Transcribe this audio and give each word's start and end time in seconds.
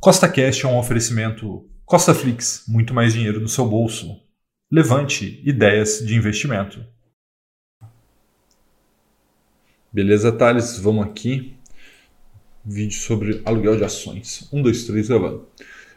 Costa 0.00 0.28
Cash 0.28 0.62
é 0.62 0.68
um 0.68 0.78
oferecimento 0.78 1.68
Costa 1.84 2.14
Flix, 2.14 2.64
muito 2.68 2.94
mais 2.94 3.14
dinheiro 3.14 3.40
no 3.40 3.48
seu 3.48 3.66
bolso. 3.66 4.20
Levante 4.70 5.42
ideias 5.44 5.98
de 5.98 6.14
investimento. 6.14 6.86
Beleza, 9.92 10.30
Thales? 10.30 10.78
Vamos 10.78 11.04
aqui. 11.04 11.56
Vídeo 12.64 12.96
sobre 12.96 13.42
aluguel 13.44 13.76
de 13.76 13.84
ações. 13.84 14.48
Um, 14.52 14.62
dois, 14.62 14.84
três, 14.84 15.08
gravando. 15.08 15.48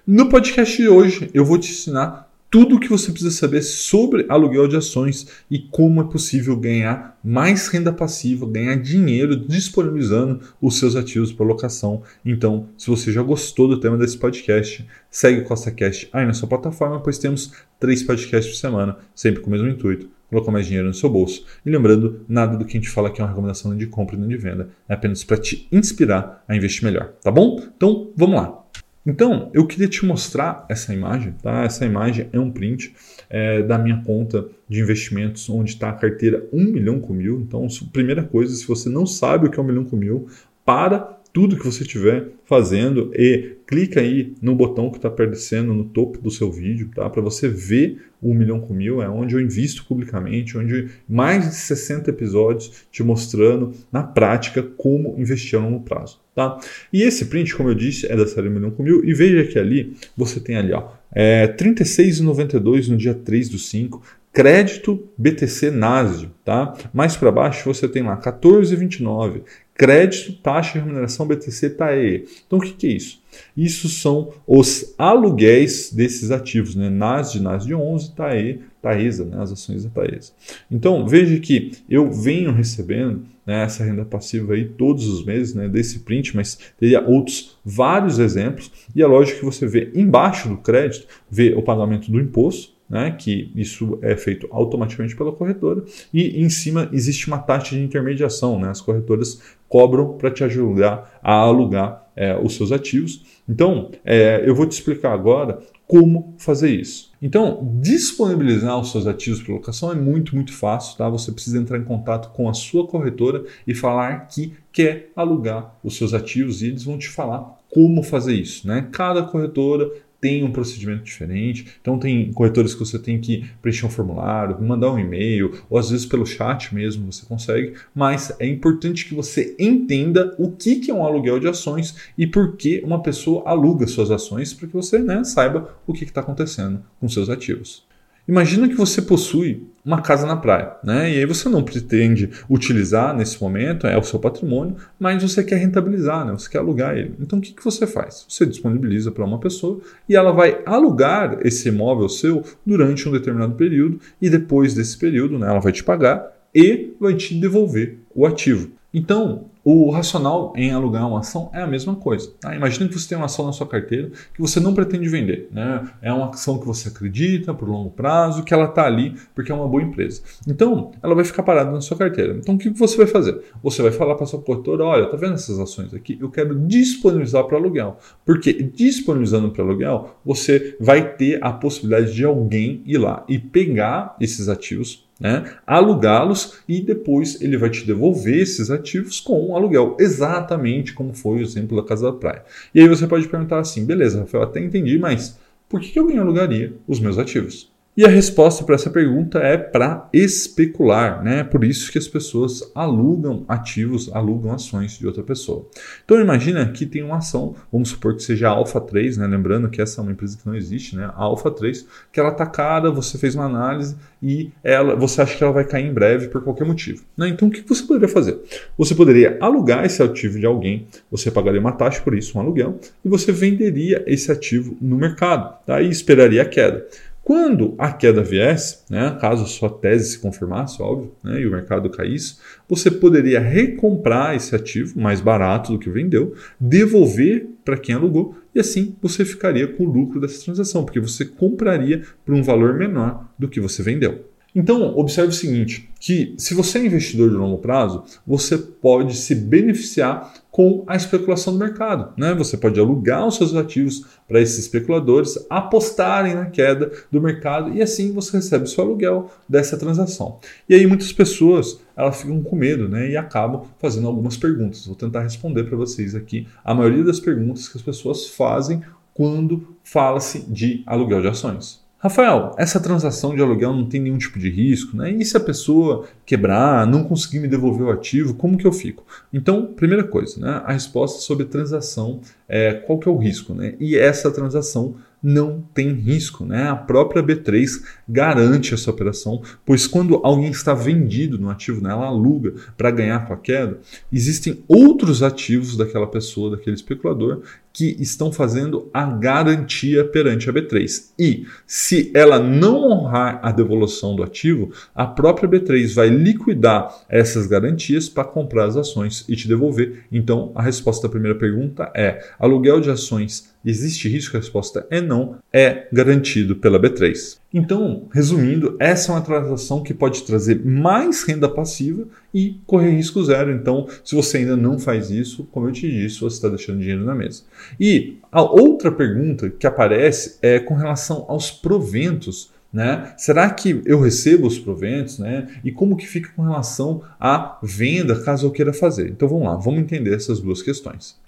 No 0.07 0.29
podcast 0.29 0.81
de 0.81 0.89
hoje, 0.89 1.29
eu 1.31 1.45
vou 1.45 1.59
te 1.59 1.69
ensinar 1.69 2.30
tudo 2.51 2.75
o 2.75 2.79
que 2.81 2.89
você 2.89 3.09
precisa 3.13 3.31
saber 3.31 3.61
sobre 3.61 4.25
aluguel 4.27 4.67
de 4.67 4.75
ações 4.75 5.25
e 5.49 5.57
como 5.57 6.01
é 6.01 6.03
possível 6.03 6.53
ganhar 6.57 7.17
mais 7.23 7.69
renda 7.69 7.93
passiva, 7.93 8.45
ganhar 8.45 8.75
dinheiro 8.75 9.37
disponibilizando 9.37 10.41
os 10.61 10.77
seus 10.77 10.97
ativos 10.97 11.31
para 11.31 11.45
locação. 11.45 12.03
Então, 12.25 12.67
se 12.77 12.89
você 12.89 13.09
já 13.09 13.23
gostou 13.23 13.69
do 13.69 13.79
tema 13.79 13.97
desse 13.97 14.17
podcast, 14.17 14.85
segue 15.09 15.39
o 15.39 15.45
CostaCast 15.45 16.09
aí 16.11 16.25
na 16.25 16.33
sua 16.33 16.49
plataforma, 16.49 16.99
pois 16.99 17.17
temos 17.17 17.53
três 17.79 18.03
podcasts 18.03 18.53
por 18.53 18.59
semana, 18.59 18.97
sempre 19.15 19.41
com 19.41 19.47
o 19.47 19.51
mesmo 19.51 19.69
intuito, 19.69 20.09
colocar 20.29 20.51
mais 20.51 20.65
dinheiro 20.65 20.89
no 20.89 20.93
seu 20.93 21.09
bolso. 21.09 21.45
E 21.65 21.69
lembrando, 21.69 22.25
nada 22.27 22.57
do 22.57 22.65
que 22.65 22.77
a 22.77 22.81
gente 22.81 22.89
fala 22.89 23.07
aqui 23.07 23.21
é 23.21 23.23
uma 23.23 23.29
recomendação 23.29 23.77
de 23.77 23.87
compra 23.87 24.17
e 24.17 24.19
não 24.19 24.27
de 24.27 24.35
venda, 24.35 24.67
é 24.89 24.93
apenas 24.93 25.23
para 25.23 25.37
te 25.37 25.69
inspirar 25.71 26.43
a 26.49 26.53
investir 26.53 26.83
melhor, 26.83 27.13
tá 27.23 27.31
bom? 27.31 27.63
Então, 27.77 28.11
vamos 28.17 28.35
lá. 28.35 28.60
Então, 29.05 29.49
eu 29.53 29.65
queria 29.65 29.87
te 29.87 30.05
mostrar 30.05 30.65
essa 30.69 30.93
imagem. 30.93 31.33
Tá? 31.41 31.63
Essa 31.63 31.85
imagem 31.85 32.29
é 32.31 32.39
um 32.39 32.51
print 32.51 32.93
é, 33.29 33.63
da 33.63 33.77
minha 33.77 34.03
conta 34.03 34.47
de 34.69 34.79
investimentos, 34.79 35.49
onde 35.49 35.71
está 35.71 35.89
a 35.89 35.93
carteira 35.93 36.47
1 36.53 36.63
milhão 36.63 36.99
com 36.99 37.13
mil. 37.13 37.41
Então, 37.41 37.67
primeira 37.91 38.23
coisa, 38.23 38.55
se 38.55 38.67
você 38.67 38.89
não 38.89 39.05
sabe 39.05 39.47
o 39.47 39.51
que 39.51 39.59
é 39.59 39.63
1 39.63 39.65
milhão 39.65 39.85
com 39.85 39.95
mil, 39.95 40.27
para 40.63 41.20
tudo 41.33 41.55
que 41.55 41.65
você 41.65 41.83
estiver 41.83 42.27
fazendo 42.45 43.11
e 43.15 43.55
clica 43.65 44.01
aí 44.01 44.33
no 44.41 44.53
botão 44.53 44.89
que 44.89 44.97
está 44.97 45.07
aparecendo 45.07 45.73
no 45.73 45.85
topo 45.85 46.19
do 46.19 46.29
seu 46.29 46.51
vídeo, 46.51 46.89
tá? 46.93 47.09
Para 47.09 47.21
você 47.21 47.47
ver 47.47 48.01
o 48.21 48.33
milhão 48.33 48.59
com 48.59 48.73
mil, 48.73 49.01
é 49.01 49.09
onde 49.09 49.33
eu 49.33 49.39
invisto 49.39 49.85
publicamente, 49.85 50.57
onde 50.57 50.89
mais 51.07 51.47
de 51.47 51.55
60 51.55 52.09
episódios 52.09 52.85
te 52.91 53.01
mostrando 53.01 53.73
na 53.91 54.03
prática 54.03 54.61
como 54.61 55.15
investir 55.17 55.57
a 55.57 55.61
longo 55.61 55.79
prazo, 55.79 56.19
tá? 56.35 56.59
E 56.91 57.01
esse 57.01 57.25
print, 57.25 57.55
como 57.55 57.69
eu 57.69 57.75
disse, 57.75 58.05
é 58.11 58.15
da 58.15 58.27
série 58.27 58.49
milhão 58.49 58.71
com 58.71 58.83
mil 58.83 59.03
e 59.03 59.13
veja 59.13 59.49
que 59.49 59.57
ali 59.57 59.95
você 60.15 60.39
tem 60.39 60.57
ali, 60.57 60.73
ó, 60.73 60.89
é, 61.13 61.47
36,92 61.47 62.89
no 62.89 62.97
dia 62.97 63.13
3 63.13 63.49
do 63.49 63.57
5, 63.57 64.01
crédito 64.33 65.09
BTC 65.17 65.71
NASD, 65.71 66.29
tá? 66.45 66.73
Mais 66.93 67.17
para 67.17 67.31
baixo 67.31 67.71
você 67.71 67.87
tem 67.87 68.03
lá 68.03 68.19
14,29, 68.19 69.41
crédito, 69.75 70.33
taxa 70.41 70.73
de 70.73 70.85
remuneração 70.85 71.27
BTC 71.27 71.71
TAE. 71.71 72.25
Então 72.45 72.59
o 72.59 72.61
que, 72.61 72.73
que, 72.73 72.87
é 72.87 72.91
isso? 72.91 73.21
Isso 73.55 73.89
são 73.89 74.31
os 74.45 74.93
aluguéis 74.97 75.91
desses 75.91 76.31
ativos, 76.31 76.75
né? 76.75 76.89
NASD, 76.89 77.39
NASD 77.41 77.73
11, 77.73 78.15
TAE, 78.15 78.59
TAESA, 78.81 79.25
né? 79.25 79.41
as 79.41 79.51
ações 79.51 79.83
da 79.83 79.89
TAESA. 79.89 80.31
Então 80.69 81.07
veja 81.07 81.37
que 81.39 81.71
eu 81.89 82.11
venho 82.11 82.51
recebendo 82.51 83.23
né, 83.45 83.63
essa 83.63 83.83
renda 83.83 84.05
passiva 84.05 84.53
aí 84.53 84.65
todos 84.65 85.07
os 85.07 85.25
meses, 85.25 85.53
né, 85.53 85.67
desse 85.67 85.99
print, 85.99 86.35
mas 86.35 86.57
teria 86.79 87.01
outros 87.01 87.57
vários 87.65 88.19
exemplos. 88.19 88.71
E 88.95 89.01
é 89.01 89.07
lógico 89.07 89.39
que 89.39 89.45
você 89.45 89.67
vê 89.67 89.91
embaixo 89.95 90.47
do 90.47 90.57
crédito, 90.57 91.07
vê 91.29 91.53
o 91.53 91.61
pagamento 91.61 92.11
do 92.11 92.19
imposto, 92.19 92.73
né, 92.91 93.15
que 93.17 93.49
isso 93.55 93.97
é 94.01 94.17
feito 94.17 94.49
automaticamente 94.51 95.15
pela 95.15 95.31
corretora, 95.31 95.85
e 96.13 96.43
em 96.43 96.49
cima 96.49 96.89
existe 96.91 97.25
uma 97.27 97.37
taxa 97.37 97.73
de 97.73 97.81
intermediação. 97.81 98.59
Né, 98.59 98.67
as 98.67 98.81
corretoras 98.81 99.41
cobram 99.69 100.17
para 100.17 100.29
te 100.29 100.43
ajudar 100.43 101.17
a 101.23 101.33
alugar 101.35 102.05
é, 102.13 102.37
os 102.37 102.55
seus 102.55 102.73
ativos. 102.73 103.23
Então, 103.47 103.91
é, 104.03 104.43
eu 104.45 104.53
vou 104.53 104.65
te 104.65 104.73
explicar 104.73 105.13
agora 105.13 105.59
como 105.87 106.35
fazer 106.37 106.69
isso. 106.69 107.11
Então, 107.21 107.77
disponibilizar 107.81 108.77
os 108.77 108.91
seus 108.91 109.07
ativos 109.07 109.41
para 109.41 109.53
locação 109.53 109.91
é 109.91 109.95
muito, 109.95 110.35
muito 110.35 110.51
fácil. 110.51 110.97
Tá? 110.97 111.07
Você 111.07 111.31
precisa 111.31 111.57
entrar 111.57 111.77
em 111.77 111.83
contato 111.83 112.33
com 112.33 112.49
a 112.49 112.53
sua 112.53 112.85
corretora 112.85 113.45
e 113.65 113.73
falar 113.73 114.27
que 114.27 114.53
quer 114.73 115.11
alugar 115.15 115.77
os 115.81 115.95
seus 115.95 116.13
ativos 116.13 116.61
e 116.61 116.67
eles 116.67 116.83
vão 116.83 116.97
te 116.97 117.07
falar 117.07 117.57
como 117.69 118.03
fazer 118.03 118.33
isso. 118.33 118.67
Né? 118.67 118.89
Cada 118.91 119.23
corretora 119.23 119.89
tem 120.21 120.43
um 120.43 120.51
procedimento 120.51 121.03
diferente. 121.03 121.65
Então 121.81 121.97
tem 121.97 122.31
corretores 122.31 122.73
que 122.73 122.79
você 122.79 122.99
tem 122.99 123.19
que 123.19 123.45
preencher 123.61 123.87
um 123.87 123.89
formulário, 123.89 124.61
mandar 124.61 124.91
um 124.91 124.99
e-mail, 124.99 125.59
ou 125.69 125.79
às 125.79 125.89
vezes 125.89 126.05
pelo 126.05 126.25
chat 126.25 126.73
mesmo 126.73 127.11
você 127.11 127.25
consegue. 127.25 127.73
Mas 127.93 128.31
é 128.39 128.47
importante 128.47 129.05
que 129.05 129.15
você 129.15 129.55
entenda 129.59 130.35
o 130.37 130.51
que 130.51 130.89
é 130.89 130.93
um 130.93 131.03
aluguel 131.03 131.39
de 131.39 131.47
ações 131.47 131.95
e 132.17 132.27
por 132.27 132.55
que 132.55 132.81
uma 132.85 133.01
pessoa 133.01 133.43
aluga 133.47 133.87
suas 133.87 134.11
ações 134.11 134.53
para 134.53 134.67
que 134.67 134.73
você 134.73 134.99
né, 134.99 135.23
saiba 135.23 135.75
o 135.87 135.93
que 135.93 136.03
está 136.03 136.21
acontecendo 136.21 136.83
com 136.99 137.09
seus 137.09 137.29
ativos. 137.29 137.83
Imagina 138.27 138.69
que 138.69 138.75
você 138.75 139.01
possui 139.01 139.63
uma 139.83 140.01
casa 140.01 140.25
na 140.25 140.35
praia, 140.35 140.73
né? 140.83 141.11
E 141.11 141.17
aí 141.17 141.25
você 141.25 141.49
não 141.49 141.63
pretende 141.63 142.29
utilizar 142.49 143.15
nesse 143.15 143.41
momento, 143.41 143.87
é 143.87 143.97
o 143.97 144.03
seu 144.03 144.19
patrimônio, 144.19 144.75
mas 144.99 145.21
você 145.21 145.43
quer 145.43 145.57
rentabilizar, 145.57 146.25
né? 146.25 146.31
Você 146.33 146.49
quer 146.49 146.59
alugar 146.59 146.95
ele. 146.95 147.15
Então 147.19 147.39
o 147.39 147.41
que, 147.41 147.53
que 147.53 147.63
você 147.63 147.87
faz? 147.87 148.25
Você 148.27 148.45
disponibiliza 148.45 149.11
para 149.11 149.25
uma 149.25 149.39
pessoa 149.39 149.79
e 150.07 150.15
ela 150.15 150.31
vai 150.31 150.61
alugar 150.65 151.39
esse 151.41 151.69
imóvel 151.69 152.07
seu 152.09 152.43
durante 152.65 153.07
um 153.07 153.11
determinado 153.11 153.55
período 153.55 153.99
e 154.21 154.29
depois 154.29 154.73
desse 154.73 154.97
período, 154.97 155.39
né, 155.39 155.47
ela 155.47 155.59
vai 155.59 155.71
te 155.71 155.83
pagar 155.83 156.31
e 156.53 156.93
vai 156.99 157.15
te 157.15 157.33
devolver 157.33 157.99
o 158.13 158.25
ativo. 158.25 158.71
Então, 158.93 159.45
o 159.63 159.89
racional 159.91 160.53
em 160.55 160.71
alugar 160.71 161.07
uma 161.07 161.19
ação 161.19 161.49
é 161.53 161.61
a 161.61 161.67
mesma 161.67 161.95
coisa. 161.95 162.31
Tá? 162.39 162.55
Imagina 162.55 162.89
que 162.89 162.97
você 162.97 163.07
tem 163.07 163.17
uma 163.17 163.25
ação 163.25 163.45
na 163.45 163.53
sua 163.53 163.67
carteira 163.67 164.11
que 164.33 164.41
você 164.41 164.59
não 164.59 164.73
pretende 164.73 165.07
vender. 165.07 165.47
Né? 165.51 165.87
É 166.01 166.11
uma 166.11 166.29
ação 166.29 166.59
que 166.59 166.65
você 166.65 166.89
acredita 166.89 167.53
por 167.53 167.69
longo 167.69 167.91
prazo, 167.91 168.43
que 168.43 168.53
ela 168.53 168.65
está 168.65 168.85
ali 168.85 169.15
porque 169.33 169.51
é 169.51 169.55
uma 169.55 169.67
boa 169.67 169.81
empresa. 169.81 170.21
Então, 170.47 170.91
ela 171.01 171.15
vai 171.15 171.23
ficar 171.23 171.43
parada 171.43 171.71
na 171.71 171.81
sua 171.81 171.95
carteira. 171.95 172.35
Então, 172.37 172.55
o 172.55 172.57
que 172.57 172.69
você 172.69 172.97
vai 172.97 173.07
fazer? 173.07 173.39
Você 173.63 173.81
vai 173.81 173.91
falar 173.91 174.15
para 174.15 174.23
a 174.23 174.27
sua 174.27 174.41
corretora: 174.41 174.83
olha, 174.83 175.05
tá 175.05 175.15
vendo 175.15 175.35
essas 175.35 175.59
ações 175.59 175.93
aqui? 175.93 176.17
Eu 176.19 176.29
quero 176.29 176.57
disponibilizar 176.67 177.43
para 177.45 177.57
aluguel. 177.57 177.97
Porque 178.25 178.51
disponibilizando 178.51 179.51
para 179.51 179.63
aluguel, 179.63 180.17
você 180.25 180.75
vai 180.79 181.13
ter 181.15 181.43
a 181.43 181.53
possibilidade 181.53 182.13
de 182.13 182.25
alguém 182.25 182.81
ir 182.85 182.97
lá 182.97 183.23
e 183.29 183.37
pegar 183.37 184.15
esses 184.19 184.49
ativos 184.49 185.09
né, 185.21 185.53
alugá-los 185.67 186.57
e 186.67 186.81
depois 186.81 187.39
ele 187.39 187.55
vai 187.55 187.69
te 187.69 187.85
devolver 187.85 188.41
esses 188.41 188.71
ativos 188.71 189.19
com 189.19 189.49
um 189.49 189.55
aluguel, 189.55 189.95
exatamente 189.99 190.93
como 190.93 191.13
foi 191.13 191.37
o 191.37 191.41
exemplo 191.41 191.79
da 191.79 191.87
Casa 191.87 192.11
da 192.11 192.17
Praia. 192.17 192.43
E 192.73 192.81
aí 192.81 192.87
você 192.87 193.05
pode 193.05 193.27
perguntar 193.27 193.59
assim: 193.59 193.85
beleza, 193.85 194.21
Rafael, 194.21 194.43
até 194.43 194.59
entendi, 194.59 194.97
mas 194.97 195.39
por 195.69 195.79
que 195.79 195.99
alguém 195.99 196.17
alugaria 196.17 196.73
os 196.87 196.99
meus 196.99 197.19
ativos? 197.19 197.71
E 198.01 198.05
a 198.05 198.09
resposta 198.09 198.63
para 198.63 198.73
essa 198.73 198.89
pergunta 198.89 199.37
é 199.37 199.55
para 199.55 200.09
especular, 200.11 201.23
né? 201.23 201.43
Por 201.43 201.63
isso 201.63 201.91
que 201.91 201.99
as 201.99 202.07
pessoas 202.07 202.71
alugam 202.73 203.45
ativos, 203.47 204.09
alugam 204.11 204.51
ações 204.51 204.97
de 204.97 205.05
outra 205.05 205.21
pessoa. 205.21 205.67
Então 206.03 206.19
imagina 206.19 206.67
que 206.71 206.87
tem 206.87 207.03
uma 207.03 207.17
ação, 207.17 207.53
vamos 207.71 207.89
supor 207.89 208.15
que 208.15 208.23
seja 208.23 208.47
a 208.47 208.53
Alpha 208.53 208.81
3, 208.81 209.17
né? 209.17 209.27
Lembrando 209.27 209.69
que 209.69 209.79
essa 209.79 210.01
é 210.01 210.03
uma 210.03 210.11
empresa 210.11 210.35
que 210.35 210.47
não 210.47 210.55
existe, 210.55 210.95
né? 210.95 211.11
A 211.15 211.21
Alpha 211.21 211.51
3, 211.51 211.85
que 212.11 212.19
ela 212.19 212.29
está 212.29 212.47
cara, 212.47 212.89
você 212.89 213.19
fez 213.19 213.35
uma 213.35 213.45
análise 213.45 213.95
e 214.19 214.49
ela, 214.63 214.95
você 214.95 215.21
acha 215.21 215.37
que 215.37 215.43
ela 215.43 215.53
vai 215.53 215.63
cair 215.63 215.85
em 215.85 215.93
breve 215.93 216.27
por 216.29 216.43
qualquer 216.43 216.65
motivo. 216.65 217.03
Né? 217.15 217.27
Então 217.27 217.49
o 217.49 217.51
que 217.51 217.61
você 217.61 217.83
poderia 217.83 218.07
fazer? 218.07 218.39
Você 218.79 218.95
poderia 218.95 219.37
alugar 219.39 219.85
esse 219.85 220.01
ativo 220.01 220.39
de 220.39 220.45
alguém, 220.47 220.87
você 221.11 221.29
pagaria 221.29 221.59
uma 221.59 221.71
taxa 221.71 222.01
por 222.01 222.15
isso, 222.15 222.35
um 222.35 222.41
aluguel, 222.41 222.79
e 223.05 223.09
você 223.09 223.31
venderia 223.31 224.03
esse 224.07 224.31
ativo 224.31 224.75
no 224.81 224.95
mercado, 224.95 225.55
tá? 225.67 225.79
E 225.81 225.89
esperaria 225.89 226.41
a 226.41 226.45
queda. 226.45 226.87
Quando 227.23 227.75
a 227.77 227.91
queda 227.91 228.23
viesse, 228.23 228.79
né, 228.89 229.15
caso 229.21 229.45
sua 229.45 229.69
tese 229.69 230.11
se 230.11 230.19
confirmasse, 230.19 230.81
óbvio, 230.81 231.13
né, 231.23 231.39
e 231.39 231.45
o 231.45 231.51
mercado 231.51 231.89
caísse, 231.89 232.37
você 232.67 232.89
poderia 232.89 233.39
recomprar 233.39 234.35
esse 234.35 234.55
ativo 234.55 234.99
mais 234.99 235.21
barato 235.21 235.71
do 235.71 235.79
que 235.79 235.89
vendeu, 235.89 236.33
devolver 236.59 237.47
para 237.63 237.77
quem 237.77 237.93
alugou 237.93 238.35
e 238.55 238.59
assim 238.59 238.95
você 239.01 239.23
ficaria 239.23 239.67
com 239.67 239.85
o 239.85 239.91
lucro 239.91 240.19
dessa 240.19 240.43
transação, 240.43 240.83
porque 240.83 240.99
você 240.99 241.23
compraria 241.23 242.01
por 242.25 242.33
um 242.33 242.41
valor 242.41 242.73
menor 242.73 243.29
do 243.37 243.47
que 243.47 243.59
você 243.59 243.83
vendeu. 243.83 244.30
Então, 244.53 244.97
observe 244.97 245.29
o 245.29 245.35
seguinte, 245.35 245.89
que 245.97 246.35
se 246.37 246.53
você 246.53 246.79
é 246.79 246.85
investidor 246.85 247.29
de 247.29 247.35
longo 247.35 247.59
prazo, 247.59 248.03
você 248.27 248.57
pode 248.57 249.15
se 249.15 249.33
beneficiar 249.33 250.33
com 250.51 250.83
a 250.85 250.95
especulação 250.97 251.53
do 251.53 251.59
mercado. 251.59 252.13
Né? 252.17 252.33
Você 252.33 252.57
pode 252.57 252.77
alugar 252.77 253.25
os 253.25 253.37
seus 253.37 253.55
ativos 253.55 254.05
para 254.27 254.41
esses 254.41 254.59
especuladores 254.59 255.37
apostarem 255.49 256.35
na 256.35 256.47
queda 256.47 256.91
do 257.09 257.21
mercado 257.21 257.73
e 257.73 257.81
assim 257.81 258.11
você 258.11 258.37
recebe 258.37 258.65
o 258.65 258.67
seu 258.67 258.83
aluguel 258.83 259.31
dessa 259.47 259.77
transação. 259.77 260.39
E 260.67 260.75
aí 260.75 260.85
muitas 260.85 261.13
pessoas 261.13 261.79
elas 261.95 262.19
ficam 262.19 262.41
com 262.43 262.55
medo 262.55 262.89
né? 262.89 263.11
e 263.11 263.15
acabam 263.15 263.63
fazendo 263.79 264.07
algumas 264.07 264.35
perguntas. 264.35 264.85
Vou 264.85 264.95
tentar 264.95 265.21
responder 265.21 265.63
para 265.63 265.77
vocês 265.77 266.13
aqui 266.13 266.45
a 266.63 266.73
maioria 266.73 267.03
das 267.03 267.19
perguntas 267.19 267.69
que 267.69 267.77
as 267.77 267.83
pessoas 267.83 268.27
fazem 268.27 268.81
quando 269.13 269.75
fala-se 269.83 270.41
de 270.41 270.83
aluguel 270.85 271.21
de 271.21 271.27
ações. 271.27 271.80
Rafael, 272.03 272.55
essa 272.57 272.79
transação 272.79 273.35
de 273.35 273.43
aluguel 273.43 273.73
não 273.73 273.87
tem 273.87 274.01
nenhum 274.01 274.17
tipo 274.17 274.39
de 274.39 274.49
risco, 274.49 274.97
né? 274.97 275.11
E 275.11 275.23
se 275.23 275.37
a 275.37 275.39
pessoa 275.39 276.07
quebrar, 276.25 276.87
não 276.87 277.03
conseguir 277.03 277.39
me 277.39 277.47
devolver 277.47 277.85
o 277.85 277.91
ativo, 277.91 278.33
como 278.33 278.57
que 278.57 278.65
eu 278.65 278.73
fico? 278.73 279.05
Então, 279.31 279.67
primeira 279.67 280.03
coisa, 280.03 280.39
né? 280.41 280.63
A 280.65 280.73
resposta 280.73 281.19
sobre 281.19 281.45
transação 281.45 282.19
é 282.49 282.73
qual 282.73 282.97
que 282.97 283.07
é 283.07 283.11
o 283.11 283.17
risco, 283.17 283.53
né? 283.53 283.75
E 283.79 283.95
essa 283.95 284.31
transação 284.31 284.95
não 285.21 285.63
tem 285.73 285.93
risco. 285.93 286.45
Né? 286.45 286.69
A 286.69 286.75
própria 286.75 287.21
B3 287.21 287.81
garante 288.07 288.73
essa 288.73 288.89
operação, 288.89 289.41
pois 289.65 289.87
quando 289.87 290.19
alguém 290.23 290.51
está 290.51 290.73
vendido 290.73 291.37
no 291.37 291.49
ativo, 291.49 291.81
né, 291.81 291.91
ela 291.91 292.07
aluga 292.07 292.53
para 292.77 292.91
ganhar 292.91 293.25
com 293.27 293.33
a 293.33 293.37
queda, 293.37 293.79
existem 294.11 294.63
outros 294.67 295.21
ativos 295.21 295.77
daquela 295.77 296.07
pessoa, 296.07 296.51
daquele 296.51 296.75
especulador, 296.75 297.41
que 297.73 297.95
estão 297.99 298.31
fazendo 298.31 298.89
a 298.93 299.05
garantia 299.05 300.03
perante 300.03 300.49
a 300.49 300.53
B3. 300.53 301.11
E 301.17 301.45
se 301.65 302.11
ela 302.13 302.37
não 302.37 302.89
honrar 302.89 303.39
a 303.41 303.51
devolução 303.51 304.15
do 304.15 304.23
ativo, 304.23 304.71
a 304.93 305.05
própria 305.05 305.47
B3 305.47 305.93
vai 305.93 306.09
liquidar 306.09 306.93
essas 307.07 307.47
garantias 307.47 308.09
para 308.09 308.25
comprar 308.25 308.65
as 308.65 308.75
ações 308.75 309.25
e 309.27 309.35
te 309.35 309.47
devolver. 309.47 310.05
Então, 310.11 310.51
a 310.53 310.61
resposta 310.61 311.07
da 311.07 311.11
primeira 311.11 311.37
pergunta 311.37 311.89
é: 311.95 312.21
aluguel 312.37 312.81
de 312.81 312.89
ações 312.89 313.51
Existe 313.63 314.09
risco? 314.09 314.35
A 314.35 314.39
resposta 314.39 314.87
é 314.89 314.99
não, 314.99 315.37
é 315.51 315.87
garantido 315.91 316.55
pela 316.55 316.79
B3. 316.79 317.37
Então, 317.53 318.07
resumindo, 318.13 318.75
essa 318.79 319.11
é 319.11 319.15
uma 319.15 319.21
transação 319.21 319.83
que 319.83 319.93
pode 319.93 320.23
trazer 320.23 320.65
mais 320.65 321.23
renda 321.23 321.49
passiva 321.49 322.07
e 322.33 322.59
correr 322.65 322.91
risco 322.91 323.23
zero. 323.23 323.51
Então, 323.51 323.87
se 324.03 324.15
você 324.15 324.37
ainda 324.37 324.55
não 324.55 324.79
faz 324.79 325.11
isso, 325.11 325.47
como 325.51 325.67
eu 325.67 325.71
te 325.71 325.89
disse, 325.89 326.21
você 326.21 326.37
está 326.37 326.49
deixando 326.49 326.79
dinheiro 326.79 327.03
na 327.03 327.13
mesa. 327.13 327.43
E 327.79 328.17
a 328.31 328.41
outra 328.41 328.91
pergunta 328.91 329.49
que 329.49 329.67
aparece 329.67 330.37
é 330.41 330.59
com 330.59 330.73
relação 330.73 331.25
aos 331.27 331.51
proventos 331.51 332.49
né? 332.73 333.13
Será 333.17 333.49
que 333.49 333.81
eu 333.85 333.99
recebo 333.99 334.47
os 334.47 334.57
proventos? 334.57 335.19
Né? 335.19 335.47
E 335.63 335.71
como 335.71 335.97
que 335.97 336.07
fica 336.07 336.31
com 336.33 336.43
relação 336.43 337.03
à 337.19 337.59
venda, 337.61 338.23
caso 338.23 338.47
eu 338.47 338.51
queira 338.51 338.71
fazer? 338.71 339.09
Então 339.09 339.27
vamos 339.27 339.43
lá, 339.43 339.55
vamos 339.55 339.81
entender 339.81 340.15
essas 340.15 340.39
duas 340.39 340.61
questões. 340.61 341.19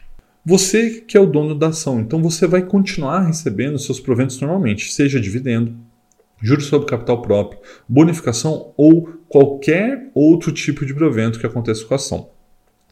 Você 0.45 1.00
que 1.00 1.16
é 1.16 1.19
o 1.22 1.25
dono 1.25 1.56
da 1.56 1.68
ação, 1.68 2.01
então 2.01 2.22
você 2.22 2.45
vai 2.45 2.62
continuar 2.62 3.22
recebendo 3.22 3.80
seus 3.80 4.01
proventos 4.01 4.42
normalmente, 4.42 4.92
seja 4.92 5.18
dividendo, 5.18 5.74
juros 6.42 6.66
sobre 6.66 6.86
capital 6.86 7.22
próprio, 7.22 7.62
bonificação 7.88 8.74
ou 8.75 9.07
qualquer 9.30 10.12
outro 10.13 10.51
tipo 10.51 10.86
de 10.86 10.94
provento 10.94 11.40
que 11.40 11.45
aconteça 11.45 11.86
com 11.86 11.94
a 11.94 11.95
ação. 11.95 12.30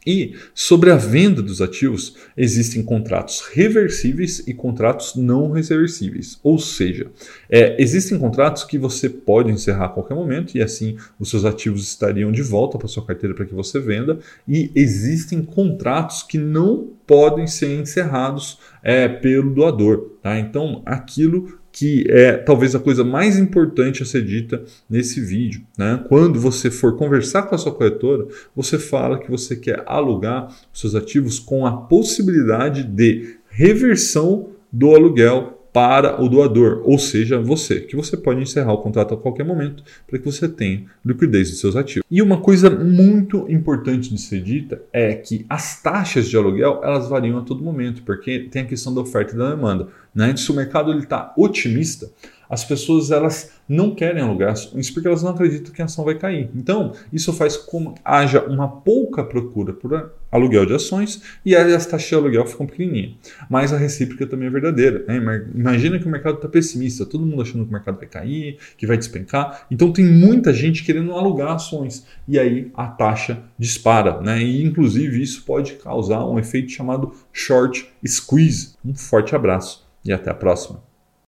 E 0.06 0.34
sobre 0.54 0.90
a 0.90 0.96
venda 0.96 1.40
dos 1.40 1.62
ativos, 1.62 2.16
existem 2.36 2.82
contratos 2.82 3.40
reversíveis 3.52 4.42
e 4.46 4.52
contratos 4.52 5.14
não 5.14 5.52
reversíveis. 5.52 6.38
Ou 6.42 6.58
seja, 6.58 7.10
é, 7.48 7.80
existem 7.80 8.18
contratos 8.18 8.64
que 8.64 8.76
você 8.76 9.08
pode 9.08 9.50
encerrar 9.50 9.86
a 9.86 9.90
qualquer 9.90 10.14
momento 10.14 10.56
e 10.56 10.62
assim 10.62 10.96
os 11.20 11.30
seus 11.30 11.44
ativos 11.44 11.86
estariam 11.86 12.32
de 12.32 12.42
volta 12.42 12.78
para 12.78 12.88
sua 12.88 13.06
carteira 13.06 13.34
para 13.34 13.44
que 13.44 13.54
você 13.54 13.78
venda. 13.78 14.18
E 14.46 14.72
existem 14.74 15.42
contratos 15.42 16.22
que 16.22 16.38
não 16.38 16.90
podem 17.06 17.46
ser 17.46 17.78
encerrados 17.78 18.58
é, 18.82 19.06
pelo 19.06 19.54
doador. 19.54 20.12
Tá? 20.20 20.38
Então, 20.38 20.82
aquilo 20.84 21.61
que 21.72 22.04
é 22.08 22.32
talvez 22.36 22.74
a 22.74 22.78
coisa 22.78 23.02
mais 23.02 23.38
importante 23.38 24.02
a 24.02 24.06
ser 24.06 24.22
dita 24.22 24.62
nesse 24.88 25.20
vídeo. 25.20 25.62
Né? 25.76 26.04
Quando 26.06 26.38
você 26.38 26.70
for 26.70 26.96
conversar 26.96 27.44
com 27.44 27.54
a 27.54 27.58
sua 27.58 27.72
corretora, 27.72 28.28
você 28.54 28.78
fala 28.78 29.18
que 29.18 29.30
você 29.30 29.56
quer 29.56 29.82
alugar 29.86 30.54
seus 30.72 30.94
ativos 30.94 31.38
com 31.38 31.66
a 31.66 31.72
possibilidade 31.72 32.84
de 32.84 33.36
reversão 33.48 34.50
do 34.70 34.94
aluguel 34.94 35.61
para 35.72 36.22
o 36.22 36.28
doador, 36.28 36.82
ou 36.84 36.98
seja, 36.98 37.40
você, 37.40 37.80
que 37.80 37.96
você 37.96 38.16
pode 38.16 38.42
encerrar 38.42 38.72
o 38.72 38.78
contrato 38.78 39.14
a 39.14 39.16
qualquer 39.16 39.44
momento 39.44 39.82
para 40.06 40.18
que 40.18 40.24
você 40.24 40.46
tenha 40.46 40.84
liquidez 41.04 41.50
dos 41.50 41.60
seus 41.60 41.74
ativos. 41.74 42.04
E 42.10 42.20
uma 42.20 42.40
coisa 42.40 42.68
muito 42.68 43.46
importante 43.50 44.10
de 44.10 44.20
ser 44.20 44.42
dita 44.42 44.82
é 44.92 45.14
que 45.14 45.46
as 45.48 45.80
taxas 45.82 46.28
de 46.28 46.36
aluguel 46.36 46.80
elas 46.84 47.08
variam 47.08 47.38
a 47.38 47.42
todo 47.42 47.64
momento, 47.64 48.02
porque 48.02 48.40
tem 48.50 48.62
a 48.62 48.66
questão 48.66 48.92
da 48.92 49.00
oferta 49.00 49.34
e 49.34 49.38
da 49.38 49.50
demanda. 49.50 49.88
Né? 50.14 50.36
Se 50.36 50.52
o 50.52 50.54
mercado 50.54 50.96
está 50.98 51.32
otimista, 51.38 52.10
as 52.52 52.62
pessoas 52.66 53.10
elas 53.10 53.50
não 53.66 53.94
querem 53.94 54.22
alugar 54.22 54.52
ações 54.52 54.90
porque 54.90 55.08
elas 55.08 55.22
não 55.22 55.30
acreditam 55.30 55.72
que 55.72 55.80
a 55.80 55.86
ação 55.86 56.04
vai 56.04 56.18
cair. 56.18 56.50
Então, 56.54 56.92
isso 57.10 57.32
faz 57.32 57.56
com 57.56 57.94
que 57.94 58.00
haja 58.04 58.42
uma 58.44 58.68
pouca 58.68 59.24
procura 59.24 59.72
por 59.72 60.12
aluguel 60.30 60.66
de 60.66 60.74
ações 60.74 61.22
e 61.46 61.56
as 61.56 61.86
taxas 61.86 62.10
de 62.10 62.14
aluguel 62.14 62.46
ficam 62.46 62.66
pequenininhas. 62.66 63.14
Mas 63.48 63.72
a 63.72 63.78
recíproca 63.78 64.26
também 64.26 64.48
é 64.48 64.50
verdadeira. 64.50 65.02
Né? 65.08 65.16
Imagina 65.54 65.98
que 65.98 66.06
o 66.06 66.10
mercado 66.10 66.34
está 66.36 66.46
pessimista, 66.46 67.06
todo 67.06 67.24
mundo 67.24 67.40
achando 67.40 67.64
que 67.64 67.70
o 67.70 67.72
mercado 67.72 67.96
vai 67.96 68.06
cair, 68.06 68.58
que 68.76 68.86
vai 68.86 68.98
despencar. 68.98 69.66
Então, 69.70 69.90
tem 69.90 70.04
muita 70.04 70.52
gente 70.52 70.84
querendo 70.84 71.12
alugar 71.12 71.52
ações 71.52 72.06
e 72.28 72.38
aí 72.38 72.70
a 72.74 72.86
taxa 72.86 73.42
dispara. 73.58 74.20
Né? 74.20 74.42
E, 74.42 74.62
inclusive, 74.62 75.22
isso 75.22 75.42
pode 75.46 75.72
causar 75.76 76.26
um 76.26 76.38
efeito 76.38 76.70
chamado 76.70 77.14
short 77.32 77.88
squeeze. 78.06 78.74
Um 78.84 78.94
forte 78.94 79.34
abraço 79.34 79.88
e 80.04 80.12
até 80.12 80.30
a 80.30 80.34
próxima. 80.34 80.91